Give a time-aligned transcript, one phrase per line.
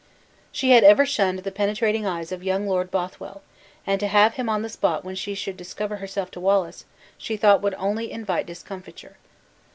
[0.51, 3.43] She had ever shunned the penetrating eyes of young Lord Bothwell,
[3.85, 6.85] and to have him on the spot when she should discover herself to Wallace,
[7.19, 9.17] she thought would only invite discomfiture.